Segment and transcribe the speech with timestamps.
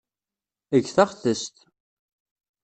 [0.77, 1.55] Eg taɣtest.